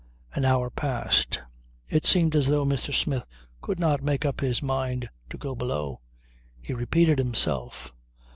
An 0.33 0.45
hour 0.45 0.71
passed. 0.71 1.41
It 1.87 2.07
seemed 2.07 2.35
as 2.35 2.47
though 2.47 2.65
Mr. 2.65 2.91
Smith 2.91 3.27
could 3.61 3.79
not 3.79 4.01
make 4.01 4.25
up 4.25 4.41
his 4.41 4.63
mind 4.63 5.07
to 5.29 5.37
go 5.37 5.53
below. 5.53 6.01
He 6.59 6.73
repeated 6.73 7.19
himself. 7.19 7.93